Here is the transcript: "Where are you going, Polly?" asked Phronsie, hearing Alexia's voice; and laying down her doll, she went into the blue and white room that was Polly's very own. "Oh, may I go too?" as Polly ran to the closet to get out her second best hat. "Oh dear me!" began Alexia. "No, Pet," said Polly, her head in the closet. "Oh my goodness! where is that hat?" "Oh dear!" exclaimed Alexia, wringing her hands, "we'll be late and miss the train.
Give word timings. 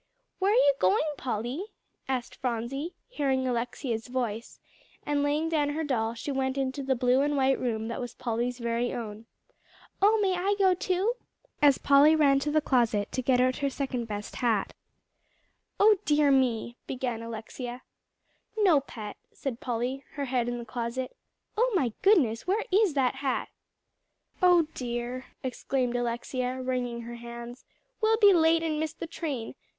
"Where 0.39 0.51
are 0.51 0.55
you 0.55 0.73
going, 0.79 1.05
Polly?" 1.15 1.65
asked 2.07 2.35
Phronsie, 2.37 2.95
hearing 3.07 3.47
Alexia's 3.47 4.07
voice; 4.07 4.59
and 5.05 5.21
laying 5.21 5.47
down 5.47 5.69
her 5.69 5.83
doll, 5.83 6.15
she 6.15 6.31
went 6.31 6.57
into 6.57 6.81
the 6.81 6.95
blue 6.95 7.21
and 7.21 7.37
white 7.37 7.59
room 7.59 7.87
that 7.87 8.01
was 8.01 8.15
Polly's 8.15 8.57
very 8.57 8.95
own. 8.95 9.27
"Oh, 10.01 10.19
may 10.19 10.33
I 10.35 10.55
go 10.57 10.73
too?" 10.73 11.13
as 11.61 11.77
Polly 11.77 12.15
ran 12.15 12.39
to 12.39 12.49
the 12.49 12.61
closet 12.61 13.11
to 13.11 13.21
get 13.21 13.39
out 13.39 13.57
her 13.57 13.69
second 13.69 14.05
best 14.05 14.37
hat. 14.37 14.73
"Oh 15.79 15.97
dear 16.03 16.31
me!" 16.31 16.77
began 16.87 17.21
Alexia. 17.21 17.83
"No, 18.57 18.79
Pet," 18.81 19.17
said 19.31 19.59
Polly, 19.59 20.03
her 20.13 20.25
head 20.25 20.47
in 20.49 20.57
the 20.57 20.65
closet. 20.65 21.15
"Oh 21.55 21.71
my 21.75 21.93
goodness! 22.01 22.47
where 22.47 22.65
is 22.71 22.95
that 22.95 23.17
hat?" 23.17 23.49
"Oh 24.41 24.63
dear!" 24.73 25.27
exclaimed 25.43 25.95
Alexia, 25.95 26.59
wringing 26.59 27.01
her 27.01 27.17
hands, 27.17 27.65
"we'll 28.01 28.17
be 28.17 28.33
late 28.33 28.63
and 28.63 28.79
miss 28.79 28.93
the 28.93 29.05
train. 29.05 29.53